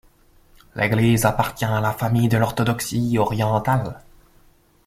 L'Église 0.73 1.25
appartient 1.25 1.63
à 1.63 1.79
la 1.79 1.91
famille 1.91 2.27
de 2.27 2.39
l'orthodoxie 2.39 3.19
orientale. 3.19 3.99